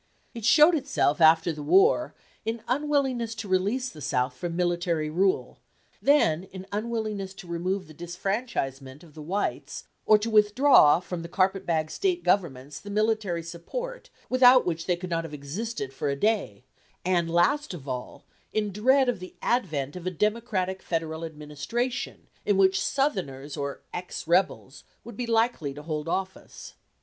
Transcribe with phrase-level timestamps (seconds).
[0.33, 5.59] It showed itself after the war in unwillingness to release the South from military rule;
[6.01, 11.29] then in unwillingness to remove the disfranchisement of the whites or to withdraw from the
[11.29, 16.09] carpet bag State governments the military support without which they could not have existed for
[16.09, 16.63] a day;
[17.05, 22.57] and, last of all, in dread of the advent of a Democratic Federal Administration in
[22.57, 26.73] which Southerners or "ex rebels" would be likely to hold office.